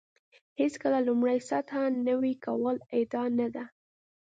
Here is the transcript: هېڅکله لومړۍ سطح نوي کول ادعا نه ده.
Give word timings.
هېڅکله 0.59 0.99
لومړۍ 1.07 1.39
سطح 1.49 1.73
نوي 2.07 2.33
کول 2.45 2.75
ادعا 2.97 3.25
نه 3.39 3.47
ده. 3.55 3.65